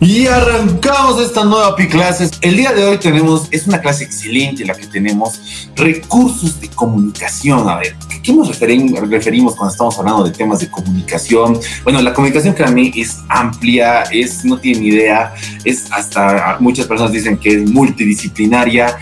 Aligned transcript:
Y 0.00 0.28
arrancamos 0.28 1.20
esta 1.20 1.44
nueva 1.44 1.74
Pi 1.74 1.88
Clases. 1.88 2.30
El 2.40 2.56
día 2.56 2.72
de 2.72 2.84
hoy 2.84 2.98
tenemos, 2.98 3.48
es 3.50 3.66
una 3.66 3.80
clase 3.80 4.04
excelente 4.04 4.64
la 4.64 4.74
que 4.74 4.86
tenemos, 4.86 5.68
recursos 5.74 6.60
de 6.60 6.68
comunicación. 6.68 7.68
A 7.68 7.76
ver, 7.78 7.96
¿qué 8.22 8.32
nos 8.32 8.60
referimos 8.60 9.56
cuando 9.56 9.72
estamos 9.72 9.98
hablando 9.98 10.22
de 10.22 10.30
temas 10.30 10.60
de 10.60 10.70
comunicación? 10.70 11.58
Bueno, 11.82 12.00
la 12.00 12.14
comunicación 12.14 12.54
que 12.54 12.62
a 12.62 12.68
mí 12.68 12.92
es 12.94 13.18
amplia, 13.28 14.02
es, 14.02 14.44
no 14.44 14.58
tiene 14.58 14.86
idea, 14.86 15.34
es 15.64 15.90
hasta, 15.90 16.58
muchas 16.60 16.86
personas 16.86 17.12
dicen 17.12 17.36
que 17.36 17.50
es 17.50 17.68
multidisciplinaria, 17.68 18.96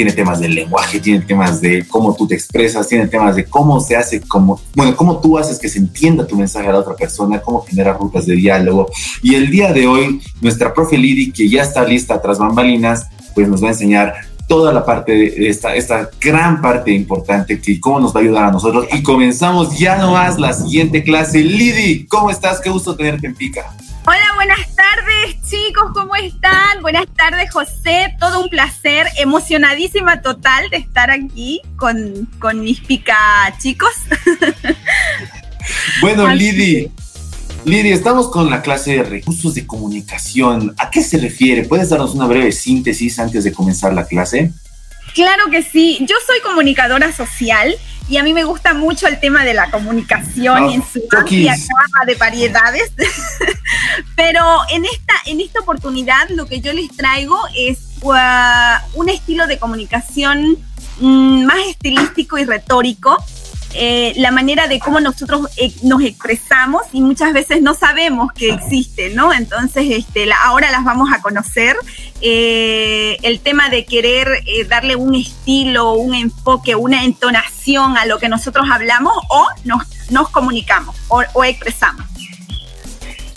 tiene 0.00 0.12
temas 0.12 0.40
del 0.40 0.54
lenguaje, 0.54 0.98
tiene 0.98 1.20
temas 1.20 1.60
de 1.60 1.86
cómo 1.86 2.16
tú 2.16 2.26
te 2.26 2.34
expresas, 2.34 2.88
tiene 2.88 3.06
temas 3.06 3.36
de 3.36 3.44
cómo 3.44 3.80
se 3.80 3.96
hace, 3.96 4.22
como, 4.22 4.58
bueno, 4.74 4.96
cómo 4.96 5.20
tú 5.20 5.36
haces 5.36 5.58
que 5.58 5.68
se 5.68 5.78
entienda 5.78 6.26
tu 6.26 6.36
mensaje 6.36 6.68
a 6.68 6.72
la 6.72 6.78
otra 6.78 6.96
persona, 6.96 7.42
cómo 7.42 7.60
generar 7.60 7.98
rutas 7.98 8.24
de 8.24 8.34
diálogo. 8.34 8.88
Y 9.22 9.34
el 9.34 9.50
día 9.50 9.74
de 9.74 9.86
hoy, 9.86 10.22
nuestra 10.40 10.72
profe 10.72 10.96
Lidi, 10.96 11.32
que 11.32 11.50
ya 11.50 11.60
está 11.60 11.84
lista 11.84 12.18
tras 12.22 12.38
bambalinas, 12.38 13.08
pues 13.34 13.46
nos 13.46 13.62
va 13.62 13.66
a 13.66 13.72
enseñar 13.72 14.14
toda 14.48 14.72
la 14.72 14.86
parte 14.86 15.50
esta, 15.50 15.74
esta 15.74 16.08
gran 16.18 16.62
parte 16.62 16.90
importante 16.92 17.60
que 17.60 17.78
cómo 17.78 18.00
nos 18.00 18.16
va 18.16 18.20
a 18.20 18.22
ayudar 18.22 18.44
a 18.44 18.52
nosotros. 18.52 18.86
Y 18.94 19.02
comenzamos 19.02 19.78
ya 19.78 19.98
nomás 19.98 20.38
la 20.38 20.54
siguiente 20.54 21.04
clase. 21.04 21.44
Lidi, 21.44 22.06
¿cómo 22.06 22.30
estás? 22.30 22.58
Qué 22.58 22.70
gusto 22.70 22.96
tenerte 22.96 23.26
en 23.26 23.34
Pica. 23.34 23.76
Hola, 24.06 24.24
buenas 24.34 24.74
tardes 24.74 25.42
chicos, 25.48 25.90
¿cómo 25.92 26.16
están? 26.16 26.80
Buenas 26.80 27.06
tardes 27.16 27.50
José, 27.52 28.16
todo 28.18 28.42
un 28.42 28.48
placer, 28.48 29.06
emocionadísima 29.18 30.22
total 30.22 30.70
de 30.70 30.78
estar 30.78 31.10
aquí 31.10 31.60
con, 31.76 32.26
con 32.38 32.60
mis 32.60 32.80
pica 32.80 33.16
chicos. 33.58 33.92
Bueno, 36.00 36.26
Lidi, 36.28 36.90
Lidi, 37.64 37.90
estamos 37.92 38.30
con 38.30 38.50
la 38.50 38.62
clase 38.62 38.96
de 38.96 39.02
recursos 39.02 39.54
de 39.54 39.66
comunicación. 39.66 40.74
¿A 40.78 40.90
qué 40.90 41.02
se 41.02 41.18
refiere? 41.18 41.64
¿Puedes 41.64 41.90
darnos 41.90 42.14
una 42.14 42.26
breve 42.26 42.50
síntesis 42.50 43.18
antes 43.18 43.44
de 43.44 43.52
comenzar 43.52 43.92
la 43.92 44.06
clase? 44.06 44.52
Claro 45.14 45.50
que 45.50 45.62
sí, 45.62 45.98
yo 46.02 46.16
soy 46.26 46.40
comunicadora 46.40 47.12
social 47.12 47.76
y 48.08 48.16
a 48.16 48.24
mí 48.24 48.32
me 48.32 48.44
gusta 48.44 48.74
mucho 48.74 49.06
el 49.06 49.20
tema 49.20 49.44
de 49.44 49.54
la 49.54 49.70
comunicación 49.70 50.70
en 50.70 50.82
su 50.82 51.00
amplia 51.16 51.54
gama 51.54 52.04
de 52.06 52.14
variedades. 52.16 52.92
Pero 54.16 54.42
en 54.72 54.84
esta, 54.84 55.14
en 55.26 55.40
esta 55.40 55.60
oportunidad 55.60 56.28
lo 56.30 56.46
que 56.46 56.60
yo 56.60 56.72
les 56.72 56.88
traigo 56.96 57.38
es 57.56 57.78
uh, 58.02 58.14
un 58.94 59.08
estilo 59.08 59.46
de 59.46 59.58
comunicación 59.58 60.58
mm, 61.00 61.44
más 61.44 61.60
estilístico 61.68 62.36
y 62.36 62.44
retórico 62.44 63.16
eh, 63.74 64.12
la 64.16 64.30
manera 64.30 64.66
de 64.66 64.80
cómo 64.80 65.00
nosotros 65.00 65.48
eh, 65.56 65.72
nos 65.82 66.02
expresamos 66.02 66.82
y 66.92 67.00
muchas 67.00 67.32
veces 67.32 67.62
no 67.62 67.74
sabemos 67.74 68.32
que 68.32 68.50
existe, 68.50 69.10
¿no? 69.10 69.32
Entonces, 69.32 69.84
este, 69.90 70.28
ahora 70.32 70.70
las 70.70 70.84
vamos 70.84 71.10
a 71.12 71.20
conocer. 71.20 71.76
Eh, 72.20 73.16
el 73.22 73.40
tema 73.40 73.70
de 73.70 73.84
querer 73.84 74.28
darle 74.68 74.96
un 74.96 75.14
estilo, 75.14 75.92
un 75.92 76.14
enfoque, 76.14 76.74
una 76.74 77.04
entonación 77.04 77.96
a 77.96 78.06
lo 78.06 78.18
que 78.18 78.28
nosotros 78.28 78.66
hablamos 78.70 79.14
o 79.28 79.46
nos, 79.64 79.84
nos 80.10 80.28
comunicamos 80.28 80.96
o 81.08 81.44
expresamos. 81.44 82.19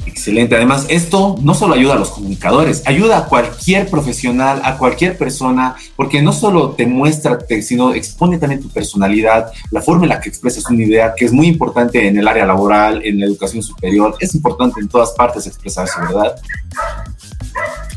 Excelente. 0.05 0.55
Además, 0.55 0.85
esto 0.89 1.37
no 1.41 1.53
solo 1.53 1.75
ayuda 1.75 1.93
a 1.93 1.99
los 1.99 2.11
comunicadores, 2.11 2.83
ayuda 2.85 3.19
a 3.19 3.25
cualquier 3.25 3.89
profesional, 3.89 4.61
a 4.63 4.77
cualquier 4.77 5.17
persona, 5.17 5.75
porque 5.95 6.21
no 6.21 6.33
solo 6.33 6.71
te 6.71 6.85
muestra, 6.85 7.39
sino 7.61 7.93
expone 7.93 8.37
también 8.37 8.61
tu 8.61 8.69
personalidad, 8.69 9.51
la 9.71 9.81
forma 9.81 10.03
en 10.03 10.09
la 10.09 10.19
que 10.19 10.29
expresas 10.29 10.69
una 10.69 10.83
idea, 10.83 11.13
que 11.15 11.25
es 11.25 11.31
muy 11.31 11.47
importante 11.47 12.07
en 12.07 12.17
el 12.17 12.27
área 12.27 12.45
laboral, 12.45 13.01
en 13.03 13.19
la 13.19 13.25
educación 13.25 13.63
superior, 13.63 14.15
es 14.19 14.35
importante 14.35 14.79
en 14.81 14.87
todas 14.87 15.11
partes 15.11 15.47
expresarse, 15.47 15.99
¿verdad? 16.01 16.35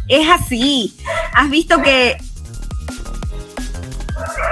Es 0.09 0.29
así. 0.29 0.97
Has 1.35 1.51
visto 1.51 1.83
que 1.83 2.17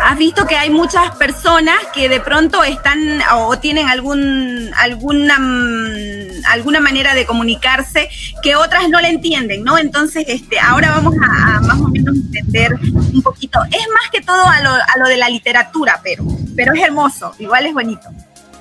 has 0.02 0.18
visto 0.18 0.46
que 0.46 0.56
hay 0.56 0.70
muchas 0.70 1.14
personas 1.16 1.76
que 1.92 2.08
de 2.08 2.20
pronto 2.20 2.62
están 2.64 3.20
o 3.34 3.58
tienen 3.58 3.88
algún 3.88 4.70
alguna 4.76 5.38
mm, 5.38 6.44
alguna 6.46 6.80
manera 6.80 7.14
de 7.14 7.26
comunicarse 7.26 8.08
que 8.42 8.56
otras 8.56 8.88
no 8.88 9.00
le 9.00 9.08
entienden, 9.08 9.64
¿no? 9.64 9.78
Entonces, 9.78 10.24
este, 10.28 10.58
ahora 10.58 10.90
vamos 10.90 11.14
a, 11.22 11.60
más 11.60 11.80
o 11.80 11.88
menos 11.88 12.14
entender 12.16 12.74
un 12.74 13.22
poquito. 13.22 13.62
Es 13.64 13.86
más 13.92 14.10
que 14.12 14.20
todo 14.20 14.46
a 14.46 14.60
lo, 14.60 14.70
a 14.70 14.98
lo 14.98 15.08
de 15.08 15.16
la 15.16 15.28
literatura, 15.28 16.00
pero, 16.02 16.24
pero 16.54 16.74
es 16.74 16.82
hermoso, 16.82 17.34
igual 17.38 17.66
es 17.66 17.74
bonito. 17.74 18.08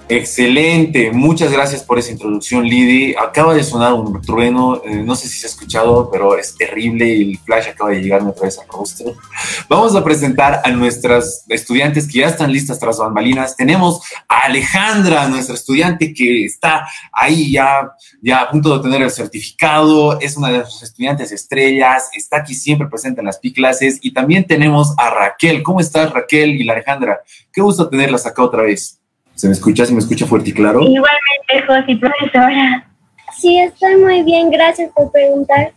Excelente, 0.09 1.11
muchas 1.11 1.49
gracias 1.49 1.81
por 1.81 1.97
esa 1.97 2.11
introducción, 2.11 2.65
Lidi. 2.65 3.15
Acaba 3.15 3.53
de 3.53 3.63
sonar 3.63 3.93
un 3.93 4.21
trueno, 4.21 4.81
eh, 4.83 4.97
no 4.97 5.15
sé 5.15 5.29
si 5.29 5.39
se 5.39 5.47
ha 5.47 5.49
escuchado, 5.49 6.11
pero 6.11 6.37
es 6.37 6.55
terrible 6.55 7.07
y 7.07 7.31
el 7.31 7.39
flash 7.39 7.69
acaba 7.69 7.91
de 7.91 8.01
llegarme 8.01 8.31
otra 8.31 8.43
vez 8.43 8.59
al 8.59 8.67
rostro. 8.67 9.15
Vamos 9.69 9.95
a 9.95 10.03
presentar 10.03 10.61
a 10.65 10.71
nuestras 10.71 11.45
estudiantes 11.47 12.05
que 12.05 12.19
ya 12.19 12.27
están 12.27 12.51
listas 12.51 12.79
tras 12.79 12.97
bambalinas. 12.97 13.55
Tenemos 13.55 14.01
a 14.27 14.39
Alejandra, 14.39 15.29
nuestra 15.29 15.55
estudiante 15.55 16.13
que 16.13 16.45
está 16.45 16.85
ahí 17.13 17.53
ya, 17.53 17.93
ya 18.21 18.41
a 18.41 18.51
punto 18.51 18.69
de 18.69 18.75
obtener 18.75 19.01
el 19.03 19.11
certificado, 19.11 20.19
es 20.19 20.35
una 20.35 20.49
de 20.49 20.57
nuestras 20.57 20.83
estudiantes 20.83 21.31
estrellas, 21.31 22.09
está 22.13 22.37
aquí 22.37 22.55
siempre 22.55 22.87
presente 22.87 23.21
en 23.21 23.27
las 23.27 23.39
PI 23.39 23.53
clases. 23.53 23.99
Y 24.01 24.13
también 24.13 24.45
tenemos 24.45 24.93
a 24.97 25.09
Raquel. 25.09 25.63
¿Cómo 25.63 25.79
estás, 25.79 26.11
Raquel 26.11 26.49
y 26.59 26.65
la 26.65 26.73
Alejandra? 26.73 27.21
Qué 27.53 27.61
gusto 27.61 27.87
tenerlas 27.87 28.25
acá 28.25 28.43
otra 28.43 28.63
vez. 28.63 28.99
¿Se 29.35 29.47
me 29.47 29.53
escucha? 29.53 29.85
¿Se 29.85 29.93
me 29.93 29.99
escucha 29.99 30.25
fuerte 30.25 30.51
y 30.51 30.53
claro? 30.53 30.81
Igualmente, 30.81 31.67
José, 31.67 31.95
profesora. 31.97 32.89
Sí, 33.37 33.57
estoy 33.59 33.97
muy 33.97 34.23
bien, 34.23 34.49
gracias 34.51 34.91
por 34.93 35.11
preguntar. 35.11 35.73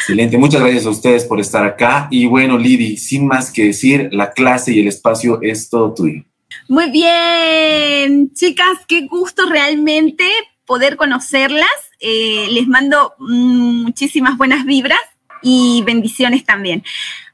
Excelente, 0.00 0.38
muchas 0.38 0.60
gracias 0.60 0.86
a 0.86 0.90
ustedes 0.90 1.24
por 1.24 1.40
estar 1.40 1.64
acá. 1.64 2.08
Y 2.10 2.26
bueno, 2.26 2.58
Lidi, 2.58 2.96
sin 2.96 3.26
más 3.26 3.50
que 3.50 3.66
decir, 3.66 4.08
la 4.12 4.32
clase 4.32 4.72
y 4.72 4.80
el 4.80 4.88
espacio 4.88 5.40
es 5.42 5.68
todo 5.68 5.94
tuyo. 5.94 6.22
Muy 6.68 6.90
bien, 6.90 8.32
chicas, 8.32 8.78
qué 8.86 9.06
gusto 9.06 9.46
realmente 9.48 10.24
poder 10.66 10.96
conocerlas. 10.96 11.68
Eh, 12.00 12.48
les 12.50 12.66
mando 12.68 13.14
muchísimas 13.18 14.36
buenas 14.36 14.64
vibras 14.64 15.00
y 15.42 15.82
bendiciones 15.84 16.44
también. 16.44 16.82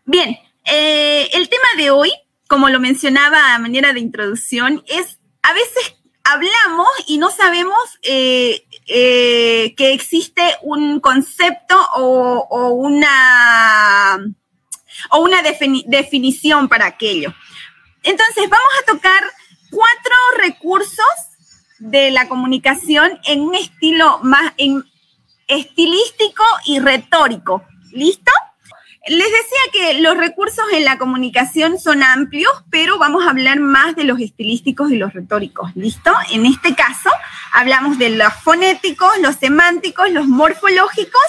Bien, 0.04 0.36
eh, 0.64 1.28
el 1.32 1.48
tema 1.48 1.68
de 1.76 1.90
hoy 1.90 2.10
como 2.50 2.68
lo 2.68 2.80
mencionaba 2.80 3.54
a 3.54 3.60
manera 3.60 3.92
de 3.92 4.00
introducción, 4.00 4.82
es 4.88 5.20
a 5.40 5.52
veces 5.52 5.94
hablamos 6.24 6.88
y 7.06 7.18
no 7.18 7.30
sabemos 7.30 7.78
eh, 8.02 8.66
eh, 8.88 9.72
que 9.76 9.92
existe 9.92 10.42
un 10.62 10.98
concepto 10.98 11.80
o, 11.94 12.70
una, 12.70 14.18
o 15.10 15.20
una 15.20 15.42
definición 15.86 16.68
para 16.68 16.86
aquello. 16.86 17.32
Entonces, 18.02 18.50
vamos 18.50 18.72
a 18.82 18.92
tocar 18.94 19.22
cuatro 19.70 20.16
recursos 20.38 21.06
de 21.78 22.10
la 22.10 22.28
comunicación 22.28 23.16
en 23.26 23.42
un 23.42 23.54
estilo 23.54 24.18
más 24.24 24.54
estilístico 25.46 26.42
y 26.66 26.80
retórico. 26.80 27.62
¿Listo? 27.92 28.32
Les 29.06 29.26
decía 29.26 29.58
que 29.72 30.00
los 30.00 30.16
recursos 30.16 30.64
en 30.74 30.84
la 30.84 30.98
comunicación 30.98 31.80
son 31.80 32.02
amplios, 32.02 32.52
pero 32.70 32.98
vamos 32.98 33.26
a 33.26 33.30
hablar 33.30 33.58
más 33.58 33.96
de 33.96 34.04
los 34.04 34.20
estilísticos 34.20 34.92
y 34.92 34.96
los 34.96 35.14
retóricos, 35.14 35.74
¿listo? 35.74 36.12
En 36.32 36.44
este 36.44 36.74
caso, 36.74 37.08
hablamos 37.52 37.98
de 37.98 38.10
los 38.10 38.32
fonéticos, 38.44 39.10
los 39.22 39.36
semánticos, 39.36 40.10
los 40.10 40.26
morfológicos 40.26 41.22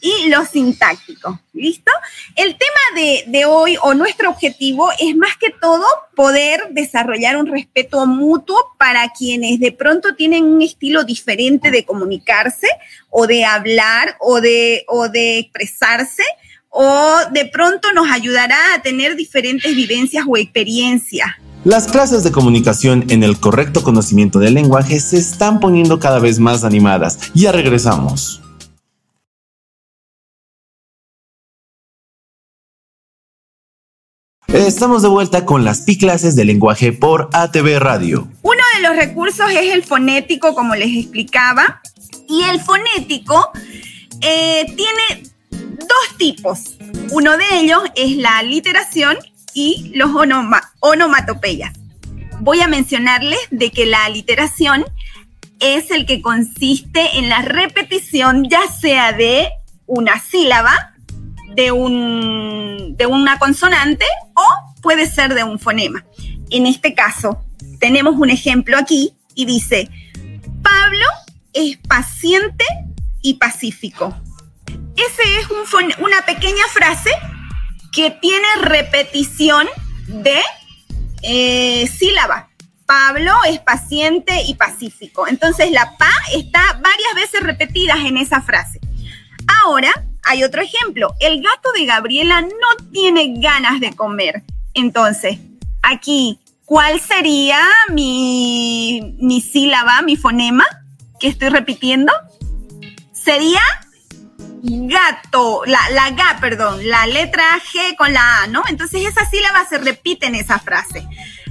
y 0.00 0.30
los 0.30 0.48
sintácticos, 0.48 1.38
¿listo? 1.52 1.92
El 2.34 2.58
tema 2.58 3.24
de, 3.28 3.44
hoy 3.44 3.78
o 3.80 3.94
nuestro 3.94 4.30
objetivo 4.30 4.90
es 4.98 5.14
más 5.14 5.36
que 5.36 5.50
todo 5.50 5.86
poder 6.16 6.70
desarrollar 6.70 7.36
un 7.36 7.46
respeto 7.46 8.04
mutuo 8.04 8.74
para 8.78 9.08
quienes 9.10 9.60
de 9.60 9.70
pronto 9.70 10.16
tienen 10.16 10.42
un 10.44 10.60
estilo 10.60 11.04
diferente 11.04 11.70
de 11.70 11.84
comunicarse 11.84 12.66
o 13.10 13.28
de 13.28 13.44
hablar 13.44 14.16
o 14.18 14.40
de, 14.40 14.84
o 14.88 15.08
de 15.08 15.38
expresarse 15.38 16.24
o 16.72 17.18
de 17.32 17.44
pronto 17.44 17.92
nos 17.92 18.10
ayudará 18.10 18.56
a 18.74 18.82
tener 18.82 19.14
diferentes 19.14 19.76
vivencias 19.76 20.24
o 20.26 20.36
experiencias. 20.36 21.28
Las 21.64 21.86
clases 21.86 22.24
de 22.24 22.32
comunicación 22.32 23.04
en 23.08 23.22
el 23.22 23.38
correcto 23.38 23.84
conocimiento 23.84 24.40
del 24.40 24.54
lenguaje 24.54 24.98
se 24.98 25.18
están 25.18 25.60
poniendo 25.60 26.00
cada 26.00 26.18
vez 26.18 26.40
más 26.40 26.64
animadas. 26.64 27.30
Ya 27.34 27.52
regresamos. 27.52 28.40
Estamos 34.48 35.02
de 35.02 35.08
vuelta 35.08 35.44
con 35.46 35.64
las 35.64 35.82
PI 35.82 35.98
clases 35.98 36.36
de 36.36 36.44
lenguaje 36.44 36.92
por 36.92 37.28
ATV 37.32 37.78
Radio. 37.78 38.28
Uno 38.42 38.62
de 38.76 38.88
los 38.88 38.96
recursos 38.96 39.50
es 39.50 39.72
el 39.72 39.84
fonético, 39.84 40.54
como 40.54 40.74
les 40.74 40.94
explicaba, 40.94 41.80
y 42.28 42.42
el 42.42 42.60
fonético 42.60 43.50
eh, 44.20 44.66
tiene 44.76 45.31
dos 45.92 46.18
tipos. 46.18 46.76
Uno 47.10 47.36
de 47.36 47.44
ellos 47.52 47.82
es 47.94 48.16
la 48.16 48.42
literación 48.42 49.16
y 49.54 49.92
los 49.94 50.10
onomatopeyas. 50.80 51.72
Voy 52.40 52.60
a 52.60 52.68
mencionarles 52.68 53.38
de 53.50 53.70
que 53.70 53.86
la 53.86 54.08
literación 54.08 54.84
es 55.60 55.90
el 55.90 56.06
que 56.06 56.22
consiste 56.22 57.18
en 57.18 57.28
la 57.28 57.42
repetición 57.42 58.48
ya 58.48 58.62
sea 58.68 59.12
de 59.12 59.48
una 59.86 60.18
sílaba 60.18 60.94
de, 61.54 61.70
un, 61.70 62.96
de 62.96 63.06
una 63.06 63.38
consonante 63.38 64.06
o 64.34 64.80
puede 64.80 65.06
ser 65.06 65.34
de 65.34 65.44
un 65.44 65.58
fonema. 65.58 66.04
En 66.50 66.66
este 66.66 66.94
caso, 66.94 67.44
tenemos 67.78 68.16
un 68.16 68.30
ejemplo 68.30 68.76
aquí 68.76 69.14
y 69.34 69.44
dice, 69.44 69.88
Pablo 70.62 71.06
es 71.52 71.76
paciente 71.88 72.64
y 73.22 73.34
pacífico. 73.34 74.16
Ese 75.06 75.40
es 75.40 75.46
una 75.98 76.22
pequeña 76.22 76.64
frase 76.70 77.10
que 77.92 78.10
tiene 78.10 78.46
repetición 78.60 79.66
de 80.06 80.40
eh, 81.22 81.86
sílaba. 81.88 82.48
Pablo 82.86 83.32
es 83.48 83.58
paciente 83.60 84.42
y 84.46 84.54
pacífico. 84.54 85.26
Entonces 85.26 85.70
la 85.70 85.96
pa 85.96 86.10
está 86.34 86.60
varias 86.82 87.14
veces 87.14 87.42
repetidas 87.42 87.98
en 88.00 88.16
esa 88.16 88.42
frase. 88.42 88.80
Ahora 89.64 89.90
hay 90.24 90.44
otro 90.44 90.62
ejemplo. 90.62 91.14
El 91.20 91.42
gato 91.42 91.72
de 91.72 91.86
Gabriela 91.86 92.40
no 92.42 92.90
tiene 92.92 93.34
ganas 93.38 93.80
de 93.80 93.94
comer. 93.94 94.42
Entonces, 94.74 95.38
aquí, 95.82 96.38
¿cuál 96.64 97.00
sería 97.00 97.60
mi, 97.90 99.16
mi 99.18 99.40
sílaba, 99.40 100.02
mi 100.02 100.16
fonema 100.16 100.64
que 101.18 101.28
estoy 101.28 101.48
repitiendo? 101.48 102.12
Sería 103.12 103.60
gato, 104.62 105.62
la, 105.66 105.90
la 105.90 106.10
ga, 106.10 106.38
perdón, 106.40 106.88
la 106.88 107.06
letra 107.06 107.44
G 107.58 107.96
con 107.96 108.12
la 108.12 108.42
A, 108.42 108.46
¿no? 108.46 108.62
Entonces 108.68 109.04
esa 109.06 109.28
sílaba 109.28 109.66
se 109.68 109.78
repite 109.78 110.26
en 110.26 110.36
esa 110.36 110.58
frase. 110.58 111.06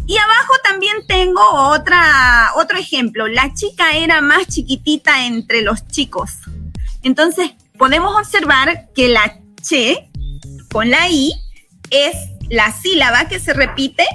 Y 0.07 0.17
abajo 0.17 0.53
también 0.63 1.05
tengo 1.07 1.41
otra, 1.41 2.51
otro 2.55 2.77
ejemplo. 2.77 3.27
La 3.27 3.53
chica 3.53 3.95
era 3.95 4.21
más 4.21 4.47
chiquitita 4.47 5.25
entre 5.25 5.61
los 5.61 5.87
chicos. 5.87 6.31
Entonces 7.03 7.51
podemos 7.77 8.17
observar 8.17 8.89
que 8.95 9.09
la 9.09 9.37
che 9.61 10.09
con 10.71 10.89
la 10.89 11.07
i 11.09 11.33
es 11.89 12.15
la 12.49 12.71
sílaba 12.71 13.27
que 13.27 13.39
se 13.39 13.53
repite 13.53 14.05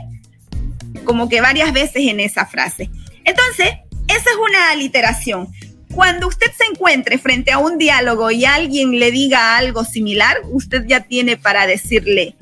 como 1.04 1.28
que 1.28 1.40
varias 1.40 1.72
veces 1.72 2.02
en 2.08 2.20
esa 2.20 2.46
frase. 2.46 2.90
Entonces, 3.24 3.68
esa 4.08 4.30
es 4.30 4.36
una 4.36 4.70
aliteración. 4.70 5.48
Cuando 5.96 6.28
usted 6.28 6.48
se 6.54 6.66
encuentre 6.66 7.16
frente 7.16 7.52
a 7.52 7.58
un 7.58 7.78
diálogo 7.78 8.30
y 8.30 8.44
alguien 8.44 9.00
le 9.00 9.10
diga 9.10 9.56
algo 9.56 9.82
similar, 9.82 10.36
usted 10.50 10.84
ya 10.86 11.00
tiene 11.00 11.38
para 11.38 11.66
decirle, 11.66 12.36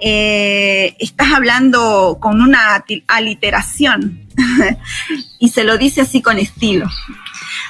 eh, 0.00 0.96
estás 0.98 1.34
hablando 1.34 2.16
con 2.18 2.40
una 2.40 2.82
aliteración 3.06 4.26
y 5.38 5.50
se 5.50 5.64
lo 5.64 5.76
dice 5.76 6.00
así 6.00 6.22
con 6.22 6.38
estilo. 6.38 6.86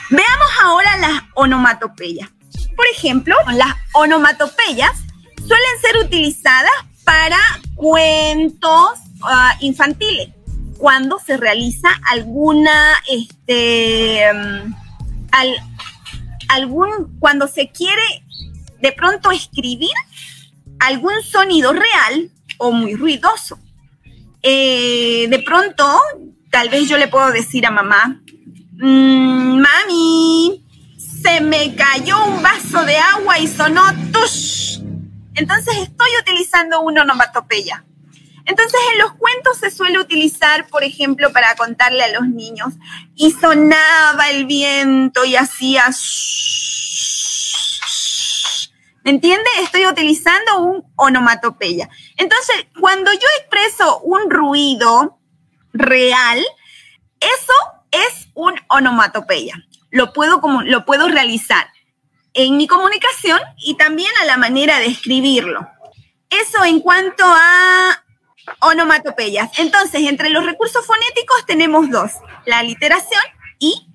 Veamos 0.08 0.48
ahora 0.62 0.96
las 0.98 1.22
onomatopeyas. 1.34 2.30
Por 2.76 2.86
ejemplo, 2.94 3.34
las 3.54 3.74
onomatopeyas 3.92 4.92
suelen 5.36 5.80
ser 5.82 5.96
utilizadas 6.06 6.70
para 7.02 7.40
cuentos 7.74 9.00
ah, 9.24 9.56
infantiles, 9.58 10.28
cuando 10.78 11.18
se 11.18 11.36
realiza 11.36 11.88
alguna, 12.08 12.94
este, 13.10 14.30
mm, 15.42 16.48
algún, 16.48 17.18
cuando 17.18 17.48
se 17.48 17.70
quiere 17.70 18.02
de 18.80 18.92
pronto 18.92 19.30
escribir 19.30 19.92
algún 20.78 21.22
sonido 21.22 21.72
real 21.72 22.30
o 22.58 22.72
muy 22.72 22.94
ruidoso. 22.94 23.58
Eh, 24.42 25.26
de 25.28 25.38
pronto, 25.40 25.98
tal 26.50 26.68
vez 26.68 26.88
yo 26.88 26.98
le 26.98 27.08
puedo 27.08 27.32
decir 27.32 27.66
a 27.66 27.70
mamá, 27.70 28.20
mm, 28.72 29.60
mami, 29.60 30.64
se 30.98 31.40
me 31.40 31.74
cayó 31.74 32.22
un 32.26 32.42
vaso 32.42 32.84
de 32.84 32.96
agua 32.98 33.38
y 33.38 33.48
sonó 33.48 33.82
tush. 34.12 34.80
Entonces 35.34 35.74
estoy 35.78 36.10
utilizando 36.20 36.82
una 36.82 37.02
onomatopeya. 37.02 37.84
Entonces 38.46 38.80
en 38.92 38.98
los 38.98 39.12
cuentos 39.14 39.58
se 39.58 39.70
suele 39.70 39.98
utilizar, 39.98 40.66
por 40.68 40.84
ejemplo, 40.84 41.32
para 41.32 41.54
contarle 41.56 42.02
a 42.02 42.12
los 42.12 42.28
niños, 42.28 42.74
y 43.14 43.32
sonaba 43.32 44.30
el 44.30 44.46
viento 44.46 45.24
y 45.24 45.36
hacía... 45.36 45.86
¿Me 49.04 49.10
entiende? 49.10 49.44
Estoy 49.60 49.86
utilizando 49.86 50.60
un 50.60 50.84
onomatopeya. 50.96 51.90
Entonces, 52.16 52.66
cuando 52.80 53.12
yo 53.12 53.28
expreso 53.38 54.00
un 54.00 54.30
ruido 54.30 55.18
real, 55.74 56.42
eso 57.20 57.52
es 57.90 58.28
un 58.34 58.54
onomatopeya. 58.68 59.56
Lo 59.90 60.12
puedo, 60.14 60.40
como, 60.40 60.62
lo 60.62 60.86
puedo 60.86 61.08
realizar 61.08 61.68
en 62.32 62.56
mi 62.56 62.66
comunicación 62.66 63.40
y 63.58 63.76
también 63.76 64.10
a 64.22 64.24
la 64.24 64.36
manera 64.36 64.78
de 64.78 64.86
escribirlo. 64.86 65.68
Eso 66.30 66.64
en 66.64 66.80
cuanto 66.80 67.24
a 67.24 68.03
onomatopeyas. 68.60 69.58
Entonces, 69.58 70.02
entre 70.02 70.30
los 70.30 70.44
recursos 70.44 70.86
fonéticos 70.86 71.46
tenemos 71.46 71.90
dos, 71.90 72.12
la 72.46 72.62
literación 72.62 73.22
y 73.58 73.88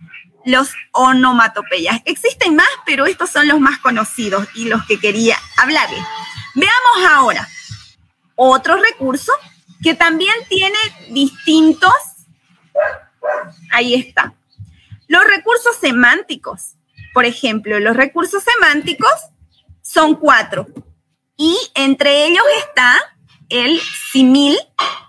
los 0.45 0.71
onomatopeyas. 0.91 2.01
Existen 2.05 2.55
más, 2.55 2.69
pero 2.85 3.05
estos 3.05 3.29
son 3.29 3.47
los 3.47 3.59
más 3.59 3.79
conocidos 3.79 4.47
y 4.55 4.65
los 4.65 4.85
que 4.85 4.99
quería 4.99 5.37
hablarles. 5.57 6.01
Veamos 6.55 7.11
ahora 7.11 7.47
otro 8.35 8.77
recurso 8.77 9.33
que 9.83 9.93
también 9.93 10.33
tiene 10.47 10.77
distintos, 11.09 11.93
ahí 13.71 13.93
está, 13.93 14.33
los 15.07 15.23
recursos 15.25 15.75
semánticos. 15.75 16.75
Por 17.13 17.25
ejemplo, 17.25 17.79
los 17.79 17.97
recursos 17.97 18.43
semánticos 18.43 19.11
son 19.81 20.15
cuatro 20.15 20.67
y 21.35 21.57
entre 21.75 22.25
ellos 22.25 22.43
está 22.65 22.97
el 23.49 23.79
simil 24.11 24.57